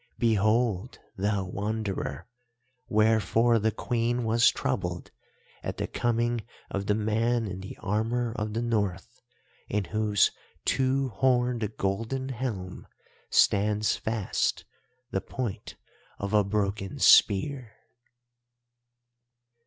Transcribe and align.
Behold, 0.17 0.97
thou 1.15 1.43
Wanderer, 1.45 2.25
wherefore 2.87 3.59
the 3.59 3.69
Queen 3.69 4.23
was 4.23 4.49
troubled 4.49 5.11
at 5.61 5.77
the 5.77 5.85
coming 5.85 6.41
of 6.71 6.87
the 6.87 6.95
man 6.95 7.45
in 7.45 7.59
the 7.59 7.77
armour 7.81 8.33
of 8.35 8.53
the 8.53 8.63
North, 8.63 9.21
in 9.69 9.83
whose 9.83 10.31
two 10.65 11.09
horned 11.09 11.77
golden 11.77 12.29
helm 12.29 12.87
stands 13.29 13.95
fast 13.95 14.65
the 15.11 15.21
point 15.21 15.75
of 16.17 16.33
a 16.33 16.43
broken 16.43 16.97
spear." 16.97 17.73